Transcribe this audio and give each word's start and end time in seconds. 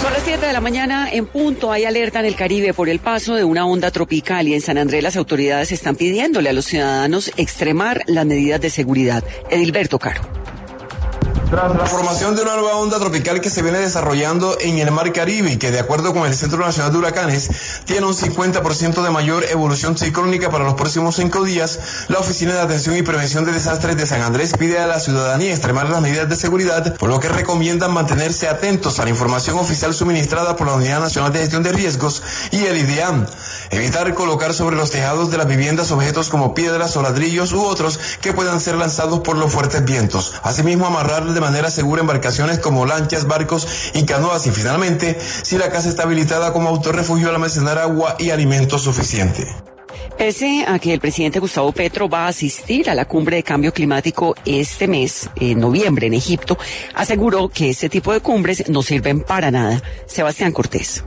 Son 0.00 0.12
las 0.12 0.22
7 0.22 0.46
de 0.46 0.52
la 0.52 0.60
mañana 0.60 1.08
en 1.10 1.26
punto. 1.26 1.72
Hay 1.72 1.84
alerta 1.84 2.20
en 2.20 2.26
el 2.26 2.36
Caribe 2.36 2.72
por 2.72 2.88
el 2.88 3.00
paso 3.00 3.34
de 3.34 3.42
una 3.42 3.66
onda 3.66 3.90
tropical 3.90 4.46
y 4.46 4.54
en 4.54 4.60
San 4.60 4.78
Andrés 4.78 5.02
las 5.02 5.16
autoridades 5.16 5.72
están 5.72 5.96
pidiéndole 5.96 6.48
a 6.48 6.52
los 6.52 6.66
ciudadanos 6.66 7.32
extremar 7.36 8.04
las 8.06 8.24
medidas 8.24 8.60
de 8.60 8.70
seguridad. 8.70 9.24
Edilberto 9.50 9.98
Caro. 9.98 10.45
Tras 11.50 11.76
la 11.76 11.86
formación 11.86 12.34
de 12.34 12.42
una 12.42 12.56
nueva 12.56 12.74
onda 12.74 12.98
tropical 12.98 13.40
que 13.40 13.50
se 13.50 13.62
viene 13.62 13.78
desarrollando 13.78 14.56
en 14.60 14.80
el 14.80 14.90
Mar 14.90 15.12
Caribe 15.12 15.58
que 15.58 15.70
de 15.70 15.78
acuerdo 15.78 16.12
con 16.12 16.26
el 16.26 16.34
Centro 16.34 16.58
Nacional 16.58 16.90
de 16.90 16.98
Huracanes 16.98 17.48
tiene 17.84 18.04
un 18.04 18.14
50% 18.14 19.00
de 19.00 19.10
mayor 19.10 19.44
evolución 19.44 19.96
ciclónica 19.96 20.50
para 20.50 20.64
los 20.64 20.74
próximos 20.74 21.14
cinco 21.14 21.44
días, 21.44 21.78
la 22.08 22.18
Oficina 22.18 22.52
de 22.54 22.62
Atención 22.62 22.96
y 22.96 23.02
Prevención 23.02 23.44
de 23.44 23.52
Desastres 23.52 23.96
de 23.96 24.06
San 24.06 24.22
Andrés 24.22 24.54
pide 24.58 24.80
a 24.80 24.88
la 24.88 24.98
ciudadanía 24.98 25.52
extremar 25.52 25.88
las 25.88 26.00
medidas 26.00 26.28
de 26.28 26.34
seguridad, 26.34 26.96
por 26.96 27.10
lo 27.10 27.20
que 27.20 27.28
recomiendan 27.28 27.92
mantenerse 27.92 28.48
atentos 28.48 28.98
a 28.98 29.04
la 29.04 29.10
información 29.10 29.56
oficial 29.56 29.94
suministrada 29.94 30.56
por 30.56 30.66
la 30.66 30.74
Unidad 30.74 30.98
Nacional 30.98 31.32
de 31.32 31.38
Gestión 31.38 31.62
de 31.62 31.72
Riesgos 31.72 32.24
y 32.50 32.64
el 32.64 32.76
IDEAM, 32.76 33.24
evitar 33.70 34.12
colocar 34.14 34.52
sobre 34.52 34.74
los 34.74 34.90
tejados 34.90 35.30
de 35.30 35.38
las 35.38 35.46
viviendas 35.46 35.92
objetos 35.92 36.28
como 36.28 36.54
piedras 36.54 36.96
o 36.96 37.02
ladrillos 37.02 37.52
u 37.52 37.64
otros 37.64 38.00
que 38.20 38.32
puedan 38.32 38.60
ser 38.60 38.74
lanzados 38.74 39.20
por 39.20 39.36
los 39.36 39.52
fuertes 39.52 39.84
vientos. 39.84 40.34
Asimismo, 40.42 40.86
amarrar 40.86 41.35
de 41.36 41.40
manera 41.42 41.70
segura 41.70 42.00
embarcaciones 42.00 42.58
como 42.58 42.86
lanchas, 42.86 43.28
barcos 43.28 43.92
y 43.94 44.04
canoas 44.04 44.46
y 44.46 44.50
finalmente, 44.50 45.18
si 45.20 45.58
la 45.58 45.70
casa 45.70 45.88
está 45.88 46.04
habilitada 46.04 46.52
como 46.52 46.70
autorrefugio, 46.70 47.28
almacenar 47.28 47.78
agua 47.78 48.16
y 48.18 48.30
alimentos 48.30 48.82
suficiente. 48.82 49.46
Pese 50.16 50.64
a 50.66 50.78
que 50.78 50.94
el 50.94 51.00
presidente 51.00 51.40
Gustavo 51.40 51.72
Petro 51.72 52.08
va 52.08 52.24
a 52.24 52.28
asistir 52.28 52.88
a 52.88 52.94
la 52.94 53.04
cumbre 53.04 53.36
de 53.36 53.42
cambio 53.42 53.70
climático 53.70 54.34
este 54.46 54.88
mes, 54.88 55.28
en 55.36 55.60
noviembre, 55.60 56.06
en 56.06 56.14
Egipto, 56.14 56.56
aseguró 56.94 57.50
que 57.50 57.68
este 57.68 57.90
tipo 57.90 58.14
de 58.14 58.20
cumbres 58.20 58.66
no 58.70 58.82
sirven 58.82 59.20
para 59.20 59.50
nada. 59.50 59.82
Sebastián 60.06 60.52
Cortés. 60.52 61.04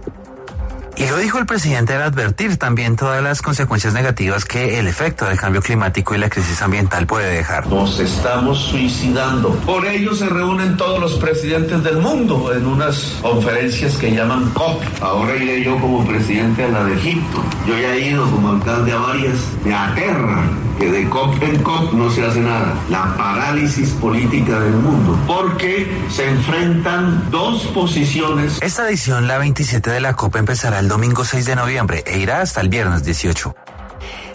Y 1.00 1.08
lo 1.08 1.16
dijo 1.18 1.38
el 1.38 1.46
presidente 1.46 1.94
al 1.94 2.02
advertir 2.02 2.58
también 2.58 2.98
todas 2.98 3.24
las 3.24 3.42
consecuencias 3.42 3.94
negativas 3.94 4.44
que 4.44 4.80
el 4.80 4.88
efecto 4.88 5.24
del 5.24 5.40
cambio 5.40 5.62
climático 5.62 6.14
y 6.14 6.18
la 6.18 6.30
crisis 6.30 6.62
ambiental 6.62 7.08
puede 7.08 7.38
dejar. 7.38 7.68
Nos 7.68 8.02
estamos 8.02 8.60
suicidando. 8.60 9.52
Por 9.66 9.86
ello 9.86 10.14
se 10.14 10.28
reúnen 10.28 10.76
todos 10.76 11.00
los 11.00 11.14
presidentes 11.14 11.82
del 11.86 12.00
mundo 12.00 12.54
en 12.54 12.66
unas 12.68 13.18
conferencias 13.22 13.96
que 13.96 14.12
llaman 14.12 14.50
COP. 14.50 14.84
Ahora 15.02 15.38
iré 15.38 15.64
yo 15.64 15.80
como 15.80 16.06
presidente 16.06 16.66
a 16.66 16.68
la 16.68 16.84
de 16.84 16.96
Egipto. 16.96 17.46
Yo 17.66 17.80
ya 17.80 17.94
he 17.94 18.10
ido 18.10 18.30
como 18.30 18.50
alcalde 18.50 18.92
a 18.92 18.98
varias. 18.98 19.38
Me 19.64 19.74
aterra 19.74 20.44
que 20.80 20.90
de 20.90 21.10
COP 21.10 21.44
en 21.44 21.62
COP 21.62 21.94
no 21.94 22.10
se 22.10 22.26
hace 22.26 22.40
nada. 22.40 22.74
La 22.90 23.16
parálisis 23.18 23.90
política 23.92 24.60
del 24.60 24.74
mundo. 24.74 25.20
Porque 25.28 25.88
se 26.10 26.28
enfrentan 26.28 27.30
dos 27.30 27.66
posiciones. 27.68 28.60
Esta 28.62 28.88
edición, 28.88 29.28
la 29.28 29.38
27 29.38 29.90
de 29.92 30.00
la 30.00 30.16
COP, 30.16 30.38
empezará 30.38 30.80
el 30.80 30.88
domingo 30.88 31.26
6 31.26 31.46
de 31.46 31.56
noviembre 31.56 32.04
e 32.08 32.20
irá 32.20 32.42
hasta 32.42 32.62
el 32.62 32.70
viernes 32.70 33.04
18. 33.04 33.56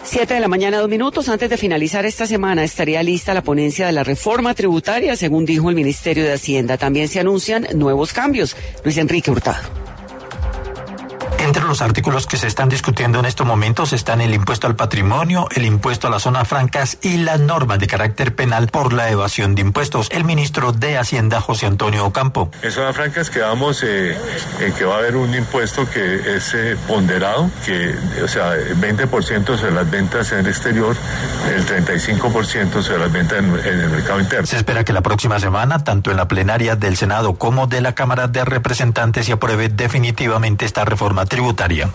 Siete 0.03 0.35
de 0.35 0.39
la 0.39 0.47
mañana, 0.47 0.77
dos 0.77 0.87
minutos. 0.89 1.29
Antes 1.29 1.49
de 1.49 1.57
finalizar 1.57 2.05
esta 2.05 2.27
semana 2.27 2.63
estaría 2.63 3.01
lista 3.01 3.33
la 3.33 3.41
ponencia 3.41 3.87
de 3.87 3.91
la 3.91 4.03
reforma 4.03 4.53
tributaria, 4.53 5.15
según 5.15 5.45
dijo 5.45 5.71
el 5.71 5.75
Ministerio 5.75 6.23
de 6.23 6.33
Hacienda. 6.33 6.77
También 6.77 7.07
se 7.07 7.19
anuncian 7.19 7.65
nuevos 7.73 8.13
cambios. 8.13 8.55
Luis 8.83 8.97
Enrique 8.97 9.31
Hurtado. 9.31 9.94
Entre 11.45 11.63
los 11.63 11.83
artículos 11.83 12.25
que 12.25 12.37
se 12.37 12.47
están 12.47 12.69
discutiendo 12.69 13.19
en 13.19 13.25
estos 13.25 13.45
momentos 13.45 13.93
están 13.93 14.19
el 14.19 14.33
impuesto 14.33 14.65
al 14.65 14.75
patrimonio, 14.75 15.47
el 15.55 15.63
impuesto 15.63 16.07
a 16.07 16.09
las 16.09 16.23
zonas 16.23 16.47
francas 16.47 16.97
y 17.03 17.17
las 17.17 17.39
normas 17.39 17.77
de 17.77 17.85
carácter 17.85 18.33
penal 18.33 18.67
por 18.67 18.93
la 18.93 19.11
evasión 19.11 19.53
de 19.53 19.61
impuestos. 19.61 20.07
El 20.09 20.23
ministro 20.23 20.71
de 20.71 20.97
Hacienda, 20.97 21.39
José 21.41 21.67
Antonio 21.67 22.03
Ocampo. 22.03 22.49
En 22.63 22.71
zonas 22.71 22.95
francas 22.95 23.29
quedamos 23.29 23.83
eh, 23.83 24.17
en 24.59 24.73
que 24.73 24.85
va 24.85 24.95
a 24.95 24.97
haber 24.97 25.17
un 25.17 25.35
impuesto 25.35 25.87
que 25.87 26.35
es 26.35 26.51
eh, 26.55 26.77
ponderado, 26.87 27.51
que, 27.63 27.95
o 28.23 28.27
sea, 28.27 28.55
el 28.55 28.81
20% 28.81 29.45
sobre 29.45 29.71
las 29.71 29.91
ventas 29.91 30.31
en 30.31 30.39
el 30.39 30.47
exterior, 30.47 30.97
el 31.53 31.63
35% 31.63 32.81
sobre 32.81 32.97
las 32.97 33.11
ventas 33.11 33.37
en, 33.37 33.45
en 33.53 33.81
el 33.81 33.89
mercado 33.91 34.19
interno. 34.19 34.47
Se 34.47 34.57
espera 34.57 34.83
que 34.83 34.93
la 34.93 35.01
próxima 35.01 35.39
semana, 35.39 35.83
tanto 35.83 36.09
en 36.09 36.17
la 36.17 36.27
plenaria 36.27 36.75
del 36.75 36.97
Senado 36.97 37.35
como 37.35 37.67
de 37.67 37.81
la 37.81 37.93
Cámara 37.93 38.27
de 38.27 38.43
Representantes, 38.43 39.27
se 39.27 39.33
apruebe 39.33 39.69
definitivamente 39.69 40.65
esta 40.65 40.85
reforma 40.85 41.27
tributaria. 41.35 41.91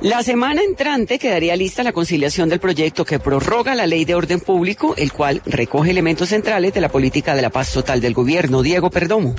La 0.00 0.22
semana 0.22 0.62
entrante 0.62 1.18
quedaría 1.18 1.54
lista 1.56 1.82
la 1.82 1.92
conciliación 1.92 2.48
del 2.48 2.58
proyecto 2.58 3.04
que 3.04 3.18
prorroga 3.18 3.74
la 3.74 3.86
ley 3.86 4.06
de 4.06 4.14
orden 4.14 4.40
público, 4.40 4.94
el 4.96 5.12
cual 5.12 5.42
recoge 5.44 5.90
elementos 5.90 6.30
centrales 6.30 6.72
de 6.72 6.80
la 6.80 6.88
política 6.88 7.34
de 7.34 7.42
la 7.42 7.50
paz 7.50 7.70
total 7.72 8.00
del 8.00 8.14
gobierno. 8.14 8.62
Diego 8.62 8.88
Perdomo. 8.88 9.34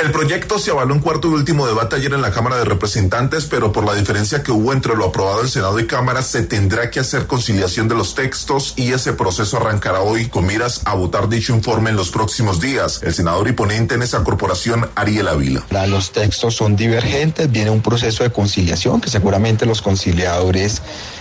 El 0.00 0.12
proyecto 0.12 0.58
se 0.58 0.70
avaló 0.70 0.94
en 0.94 1.00
cuarto 1.00 1.28
y 1.28 1.34
último 1.34 1.66
debate 1.66 1.96
ayer 1.96 2.14
en 2.14 2.22
la 2.22 2.30
Cámara 2.30 2.56
de 2.56 2.64
Representantes, 2.64 3.44
pero 3.44 3.70
por 3.70 3.84
la 3.84 3.94
diferencia 3.94 4.42
que 4.42 4.50
hubo 4.50 4.72
entre 4.72 4.96
lo 4.96 5.04
aprobado 5.04 5.40
del 5.40 5.50
Senado 5.50 5.78
y 5.78 5.86
Cámara, 5.86 6.22
se 6.22 6.42
tendrá 6.42 6.90
que 6.90 7.00
hacer 7.00 7.26
conciliación 7.26 7.86
de 7.86 7.94
los 7.94 8.14
textos 8.14 8.72
y 8.76 8.94
ese 8.94 9.12
proceso 9.12 9.58
arrancará 9.58 10.00
hoy 10.00 10.28
con 10.28 10.46
miras 10.46 10.80
a 10.86 10.94
votar 10.94 11.28
dicho 11.28 11.54
informe 11.54 11.90
en 11.90 11.96
los 11.96 12.10
próximos 12.10 12.62
días. 12.62 13.02
El 13.02 13.12
senador 13.12 13.46
y 13.48 13.52
ponente 13.52 13.94
en 13.94 14.00
esa 14.00 14.24
corporación, 14.24 14.88
Ariel 14.94 15.28
Avila. 15.28 15.66
Los 15.86 16.12
textos 16.12 16.56
son 16.56 16.76
divergentes, 16.76 17.52
viene 17.52 17.68
un 17.68 17.82
proceso 17.82 18.24
de 18.24 18.32
conciliación 18.32 19.02
que 19.02 19.10
seguramente 19.10 19.66
los 19.66 19.82
conciliadores 19.82 20.80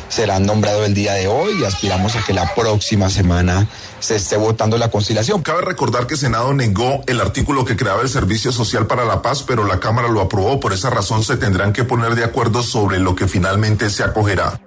serán 0.09 0.46
nombrados 0.46 0.86
el 0.86 0.94
día 0.94 1.14
de 1.14 1.28
hoy 1.28 1.62
y 1.62 1.64
aspiramos 1.64 2.16
a 2.16 2.24
que 2.24 2.34
la 2.34 2.53
próxima 2.53 3.09
semana 3.09 3.68
se 4.00 4.16
esté 4.18 4.36
votando 4.36 4.78
la 4.78 4.92
conciliación. 4.92 5.42
Cabe 5.42 5.62
recordar 5.62 6.08
que 6.08 6.16
el 6.16 6.20
Senado 6.20 6.53
negó 6.53 7.02
el 7.08 7.22
artículo 7.22 7.64
que 7.64 7.78
creaba 7.78 8.02
el 8.02 8.09
Servicio 8.09 8.52
Social 8.52 8.88
para 8.88 9.06
la 9.06 9.22
Paz, 9.22 9.44
pero 9.44 9.66
la 9.66 9.80
Cámara 9.80 10.09
lo 10.09 10.22
aprobó. 10.22 10.59
Por 10.59 10.74
esa 10.74 10.90
razón 10.90 11.24
se 11.24 11.38
tendrán 11.38 11.72
que 11.72 11.84
poner 11.84 12.16
de 12.16 12.25
acuerdo 12.25 12.64
sobre 12.64 13.00
lo 13.00 13.16
que 13.16 13.28
finalmente 13.28 13.90
se 13.90 14.03
acogerá. 14.03 14.59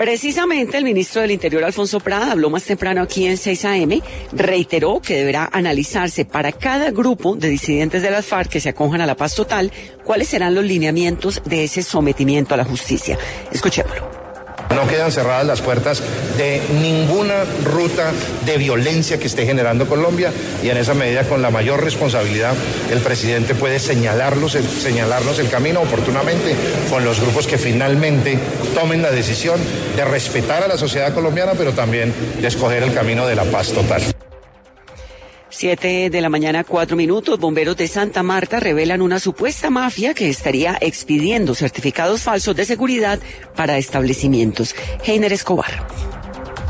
Precisamente 0.00 0.78
el 0.78 0.84
ministro 0.84 1.20
del 1.20 1.30
Interior, 1.30 1.62
Alfonso 1.62 2.00
Prada, 2.00 2.32
habló 2.32 2.48
más 2.48 2.64
temprano 2.64 3.02
aquí 3.02 3.26
en 3.26 3.36
6 3.36 3.64
AM, 3.66 4.00
reiteró 4.32 5.02
que 5.02 5.14
deberá 5.14 5.50
analizarse 5.52 6.24
para 6.24 6.52
cada 6.52 6.90
grupo 6.90 7.36
de 7.36 7.50
disidentes 7.50 8.00
de 8.00 8.10
las 8.10 8.24
FARC 8.24 8.48
que 8.48 8.60
se 8.60 8.70
acojan 8.70 9.02
a 9.02 9.06
la 9.06 9.14
paz 9.14 9.34
total 9.34 9.70
cuáles 10.02 10.28
serán 10.28 10.54
los 10.54 10.64
lineamientos 10.64 11.42
de 11.44 11.64
ese 11.64 11.82
sometimiento 11.82 12.54
a 12.54 12.56
la 12.56 12.64
justicia. 12.64 13.18
Escuchémoslo. 13.52 14.19
No 14.74 14.86
quedan 14.86 15.10
cerradas 15.10 15.46
las 15.46 15.60
puertas 15.60 16.02
de 16.38 16.62
ninguna 16.80 17.44
ruta 17.64 18.12
de 18.46 18.56
violencia 18.56 19.18
que 19.18 19.26
esté 19.26 19.44
generando 19.44 19.86
Colombia 19.86 20.32
y 20.62 20.68
en 20.68 20.76
esa 20.76 20.94
medida 20.94 21.24
con 21.24 21.42
la 21.42 21.50
mayor 21.50 21.82
responsabilidad 21.82 22.54
el 22.90 23.00
presidente 23.00 23.54
puede 23.54 23.78
señalarlos, 23.78 24.52
señalarnos 24.52 25.38
el 25.40 25.50
camino 25.50 25.80
oportunamente 25.80 26.54
con 26.88 27.04
los 27.04 27.20
grupos 27.20 27.46
que 27.46 27.58
finalmente 27.58 28.38
tomen 28.74 29.02
la 29.02 29.10
decisión 29.10 29.60
de 29.96 30.04
respetar 30.04 30.62
a 30.62 30.68
la 30.68 30.78
sociedad 30.78 31.12
colombiana 31.12 31.52
pero 31.58 31.72
también 31.72 32.14
de 32.40 32.46
escoger 32.46 32.82
el 32.82 32.94
camino 32.94 33.26
de 33.26 33.34
la 33.34 33.44
paz 33.44 33.72
total. 33.72 34.02
Siete 35.60 36.08
de 36.08 36.22
la 36.22 36.30
mañana, 36.30 36.64
cuatro 36.64 36.96
minutos. 36.96 37.38
Bomberos 37.38 37.76
de 37.76 37.86
Santa 37.86 38.22
Marta 38.22 38.60
revelan 38.60 39.02
una 39.02 39.20
supuesta 39.20 39.68
mafia 39.68 40.14
que 40.14 40.30
estaría 40.30 40.78
expidiendo 40.80 41.54
certificados 41.54 42.22
falsos 42.22 42.56
de 42.56 42.64
seguridad 42.64 43.18
para 43.54 43.76
establecimientos. 43.76 44.74
Heiner 45.04 45.34
Escobar. 45.34 45.86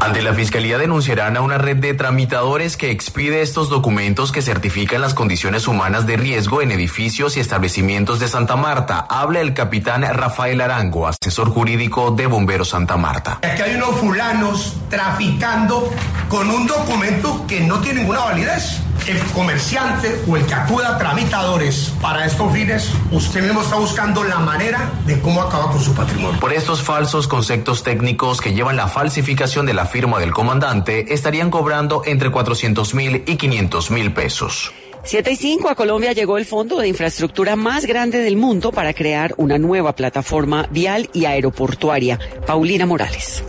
Ante 0.00 0.22
la 0.22 0.34
Fiscalía 0.34 0.76
denunciarán 0.76 1.36
a 1.36 1.40
una 1.40 1.56
red 1.56 1.76
de 1.76 1.94
tramitadores 1.94 2.76
que 2.76 2.90
expide 2.90 3.42
estos 3.42 3.68
documentos 3.68 4.32
que 4.32 4.42
certifican 4.42 5.02
las 5.02 5.14
condiciones 5.14 5.68
humanas 5.68 6.06
de 6.08 6.16
riesgo 6.16 6.60
en 6.60 6.72
edificios 6.72 7.36
y 7.36 7.40
establecimientos 7.40 8.18
de 8.18 8.26
Santa 8.26 8.56
Marta. 8.56 9.06
Habla 9.08 9.40
el 9.40 9.54
capitán 9.54 10.02
Rafael 10.02 10.60
Arango, 10.60 11.06
asesor 11.06 11.50
jurídico 11.50 12.10
de 12.10 12.26
Bomberos 12.26 12.70
Santa 12.70 12.96
Marta. 12.96 13.38
Aquí 13.42 13.62
hay 13.62 13.76
unos 13.76 13.94
fulanos 14.00 14.78
traficando 14.88 15.92
con 16.30 16.48
un 16.48 16.64
documento 16.64 17.44
que 17.48 17.60
no 17.60 17.80
tiene 17.80 18.00
ninguna 18.00 18.20
validez. 18.20 18.80
el 19.08 19.18
comerciante 19.32 20.20
o 20.28 20.36
el 20.36 20.46
que 20.46 20.54
acuda 20.54 20.94
a 20.94 20.98
tramitadores 20.98 21.92
para 22.00 22.24
estos 22.24 22.52
fines, 22.52 22.92
usted 23.10 23.42
mismo 23.42 23.62
está 23.62 23.76
buscando 23.76 24.22
la 24.22 24.38
manera 24.38 24.92
de 25.06 25.18
cómo 25.20 25.42
acaba 25.42 25.72
con 25.72 25.82
su 25.82 25.92
patrimonio. 25.92 26.38
Por 26.38 26.52
estos 26.52 26.82
falsos 26.82 27.26
conceptos 27.26 27.82
técnicos 27.82 28.40
que 28.40 28.52
llevan 28.52 28.76
la 28.76 28.86
falsificación 28.86 29.66
de 29.66 29.74
la 29.74 29.86
firma 29.86 30.20
del 30.20 30.32
comandante, 30.32 31.12
estarían 31.12 31.50
cobrando 31.50 32.02
entre 32.04 32.30
400 32.30 32.94
mil 32.94 33.24
y 33.26 33.36
500 33.36 33.90
mil 33.90 34.12
pesos. 34.12 34.72
7 35.02 35.32
y 35.32 35.36
5 35.36 35.68
a 35.70 35.74
Colombia 35.74 36.12
llegó 36.12 36.38
el 36.38 36.46
fondo 36.46 36.78
de 36.78 36.86
infraestructura 36.86 37.56
más 37.56 37.86
grande 37.86 38.18
del 38.18 38.36
mundo 38.36 38.70
para 38.70 38.92
crear 38.92 39.34
una 39.38 39.58
nueva 39.58 39.96
plataforma 39.96 40.68
vial 40.70 41.10
y 41.12 41.24
aeroportuaria. 41.24 42.20
Paulina 42.46 42.86
Morales. 42.86 43.42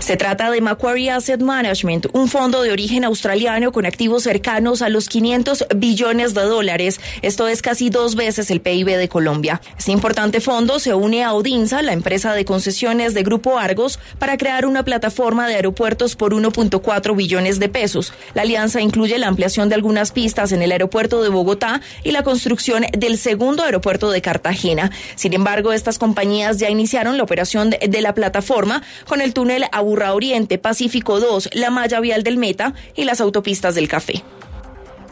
Se 0.00 0.16
trata 0.16 0.50
de 0.50 0.60
Macquarie 0.60 1.10
Asset 1.10 1.40
Management, 1.40 2.06
un 2.12 2.28
fondo 2.28 2.62
de 2.62 2.72
origen 2.72 3.04
australiano 3.04 3.72
con 3.72 3.84
activos 3.84 4.22
cercanos 4.22 4.80
a 4.80 4.88
los 4.88 5.08
500 5.08 5.66
billones 5.76 6.34
de 6.34 6.42
dólares. 6.42 7.00
Esto 7.20 7.48
es 7.48 7.62
casi 7.62 7.90
dos 7.90 8.14
veces 8.14 8.50
el 8.50 8.60
PIB 8.60 8.96
de 8.96 9.08
Colombia. 9.08 9.60
Este 9.76 9.92
importante 9.92 10.40
fondo 10.40 10.78
se 10.78 10.94
une 10.94 11.24
a 11.24 11.34
Odinsa, 11.34 11.82
la 11.82 11.92
empresa 11.92 12.32
de 12.32 12.44
concesiones 12.44 13.12
de 13.12 13.22
Grupo 13.22 13.58
Argos, 13.58 13.98
para 14.18 14.38
crear 14.38 14.66
una 14.66 14.84
plataforma 14.84 15.46
de 15.48 15.56
aeropuertos 15.56 16.16
por 16.16 16.32
1.4 16.32 17.16
billones 17.16 17.58
de 17.58 17.68
pesos. 17.68 18.12
La 18.34 18.42
alianza 18.42 18.80
incluye 18.80 19.18
la 19.18 19.28
ampliación 19.28 19.68
de 19.68 19.74
algunas 19.74 20.12
pistas 20.12 20.52
en 20.52 20.62
el 20.62 20.72
aeropuerto 20.72 21.22
de 21.22 21.28
Bogotá 21.28 21.80
y 22.04 22.12
la 22.12 22.22
construcción 22.22 22.86
del 22.96 23.18
segundo 23.18 23.62
aeropuerto 23.64 24.10
de 24.10 24.22
Cartagena. 24.22 24.90
Sin 25.16 25.34
embargo, 25.34 25.72
estas 25.72 25.98
compañías 25.98 26.58
ya 26.58 26.70
iniciaron 26.70 27.16
la 27.16 27.24
operación 27.24 27.70
de 27.70 28.00
la 28.00 28.14
plataforma 28.14 28.82
con 29.06 29.20
el 29.20 29.34
túnel 29.34 29.64
Aburra 29.78 30.14
Oriente, 30.14 30.58
Pacífico 30.58 31.20
2, 31.20 31.50
la 31.54 31.70
malla 31.70 32.00
vial 32.00 32.22
del 32.22 32.36
Meta 32.36 32.74
y 32.94 33.04
las 33.04 33.20
autopistas 33.20 33.74
del 33.74 33.88
Café. 33.88 34.22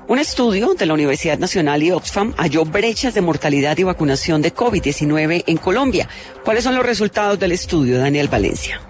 Un 0.09 0.21
estudio 0.21 0.75
de 0.75 0.87
la 0.87 0.95
Universidad 0.95 1.39
Nacional 1.39 1.83
y 1.83 1.91
Oxfam 1.91 2.33
halló 2.37 2.65
brechas 2.65 3.15
de 3.15 3.23
mortalidad 3.23 3.77
y 3.79 3.83
vacunación 3.83 4.41
de 4.41 4.55
COVID-19 4.55 5.43
en 5.49 5.57
Colombia. 5.57 6.09
¿Cuáles 6.45 6.63
son 6.63 6.77
los 6.77 6.87
resultados 6.87 7.41
del 7.41 7.51
estudio, 7.51 7.99
Daniel 7.99 8.29
Valencia? 8.29 8.81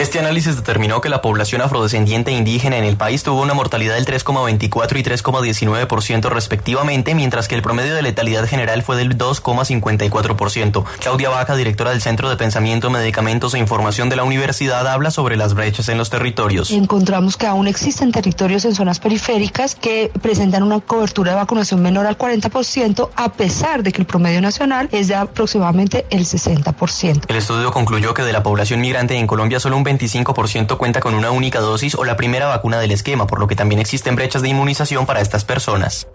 Este 0.00 0.18
análisis 0.18 0.56
determinó 0.56 1.00
que 1.00 1.08
la 1.08 1.22
población 1.22 1.62
afrodescendiente 1.62 2.32
e 2.32 2.34
indígena 2.34 2.76
en 2.76 2.82
el 2.82 2.96
país 2.96 3.22
tuvo 3.22 3.40
una 3.40 3.54
mortalidad 3.54 3.94
del 3.94 4.04
3,24 4.04 4.98
y 4.98 5.04
3,19% 5.04 6.30
respectivamente, 6.30 7.14
mientras 7.14 7.46
que 7.46 7.54
el 7.54 7.62
promedio 7.62 7.94
de 7.94 8.02
letalidad 8.02 8.44
general 8.48 8.82
fue 8.82 8.96
del 8.96 9.16
2,54%. 9.16 10.84
Claudia 10.98 11.28
Vaca, 11.30 11.54
directora 11.54 11.90
del 11.90 12.02
Centro 12.02 12.28
de 12.28 12.36
Pensamiento, 12.36 12.90
Medicamentos 12.90 13.54
e 13.54 13.60
Información 13.60 14.08
de 14.08 14.16
la 14.16 14.24
universidad, 14.24 14.84
habla 14.88 15.12
sobre 15.12 15.36
las 15.36 15.54
brechas 15.54 15.88
en 15.88 15.96
los 15.96 16.10
territorios. 16.10 16.72
Encontramos 16.72 17.36
que 17.36 17.46
aún 17.46 17.68
existen 17.68 18.10
territorios 18.10 18.64
en 18.64 18.74
zonas 18.74 18.98
periféricas 18.98 19.76
que 19.76 20.10
presentan 20.20 20.64
una 20.64 20.80
cobertura 20.80 21.32
de 21.32 21.36
vacunación 21.36 21.80
menor 21.80 22.06
al 22.06 22.18
40%, 22.18 23.10
a 23.14 23.32
pesar 23.32 23.84
de 23.84 23.92
que 23.92 24.02
el 24.02 24.06
promedio 24.06 24.40
nacional 24.40 24.88
es 24.90 25.06
de 25.06 25.14
aproximadamente 25.14 26.04
el 26.10 26.26
60%. 26.26 27.26
El 27.28 27.36
estudio 27.36 27.70
concluyó 27.70 28.12
que 28.12 28.22
de 28.22 28.32
la 28.32 28.42
población 28.42 28.80
migrante 28.80 29.14
en 29.16 29.28
Colombia 29.28 29.60
solo 29.60 29.76
un 29.76 29.83
25% 29.84 30.76
cuenta 30.76 31.00
con 31.00 31.14
una 31.14 31.30
única 31.30 31.60
dosis 31.60 31.94
o 31.94 32.04
la 32.04 32.16
primera 32.16 32.46
vacuna 32.46 32.80
del 32.80 32.90
esquema, 32.90 33.26
por 33.26 33.38
lo 33.38 33.46
que 33.46 33.56
también 33.56 33.80
existen 33.80 34.16
brechas 34.16 34.42
de 34.42 34.48
inmunización 34.48 35.06
para 35.06 35.20
estas 35.20 35.44
personas. 35.44 36.06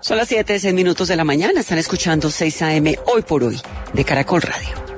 Son 0.00 0.16
las 0.16 0.28
7, 0.28 0.58
6 0.58 0.74
minutos 0.74 1.08
de 1.08 1.16
la 1.16 1.24
mañana. 1.24 1.60
Están 1.60 1.78
escuchando 1.78 2.30
6 2.30 2.62
AM 2.62 2.94
hoy 3.06 3.22
por 3.22 3.44
hoy 3.44 3.60
de 3.92 4.04
Caracol 4.04 4.42
Radio. 4.42 4.90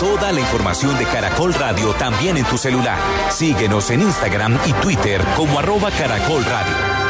Toda 0.00 0.32
la 0.32 0.40
información 0.40 0.98
de 0.98 1.04
Caracol 1.04 1.52
Radio 1.52 1.92
también 1.92 2.38
en 2.38 2.44
tu 2.44 2.56
celular. 2.56 2.98
Síguenos 3.30 3.90
en 3.90 4.00
Instagram 4.00 4.58
y 4.66 4.72
Twitter 4.74 5.20
como 5.36 5.58
arroba 5.58 5.90
Caracol 5.90 6.42
Radio. 6.42 7.00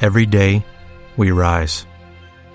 Every 0.00 0.26
day, 0.26 0.64
we 1.16 1.30
rise, 1.30 1.86